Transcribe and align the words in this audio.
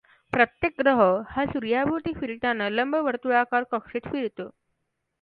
प्रत्येक 0.33 0.73
ग्रह 0.79 1.01
हा 1.29 1.45
सूर्याभोवती 1.45 2.13
फिरताना 2.13 2.69
लंबवर्तुळाकार 2.69 3.63
कक्षेत 3.71 4.11
फिरतो. 4.11 4.49